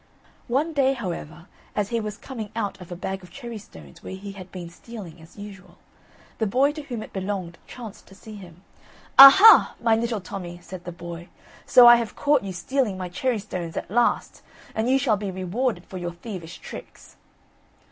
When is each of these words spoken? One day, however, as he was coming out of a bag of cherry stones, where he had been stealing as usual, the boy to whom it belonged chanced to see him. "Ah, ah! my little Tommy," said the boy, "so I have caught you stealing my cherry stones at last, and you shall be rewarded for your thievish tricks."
One 0.47 0.73
day, 0.73 0.93
however, 0.93 1.45
as 1.75 1.89
he 1.89 1.99
was 1.99 2.17
coming 2.17 2.49
out 2.55 2.81
of 2.81 2.91
a 2.91 2.95
bag 2.95 3.21
of 3.21 3.29
cherry 3.29 3.59
stones, 3.59 4.01
where 4.01 4.15
he 4.15 4.31
had 4.31 4.51
been 4.51 4.67
stealing 4.67 5.21
as 5.21 5.37
usual, 5.37 5.77
the 6.39 6.47
boy 6.47 6.71
to 6.71 6.81
whom 6.81 7.03
it 7.03 7.13
belonged 7.13 7.59
chanced 7.67 8.07
to 8.07 8.15
see 8.15 8.33
him. 8.33 8.63
"Ah, 9.19 9.37
ah! 9.39 9.75
my 9.79 9.95
little 9.95 10.19
Tommy," 10.19 10.59
said 10.63 10.85
the 10.85 10.91
boy, 10.91 11.29
"so 11.67 11.85
I 11.85 11.97
have 11.97 12.15
caught 12.15 12.41
you 12.41 12.51
stealing 12.51 12.97
my 12.97 13.09
cherry 13.09 13.37
stones 13.37 13.77
at 13.77 13.91
last, 13.91 14.41
and 14.73 14.89
you 14.89 14.97
shall 14.97 15.17
be 15.17 15.29
rewarded 15.29 15.85
for 15.85 15.99
your 15.99 16.13
thievish 16.13 16.57
tricks." 16.57 17.17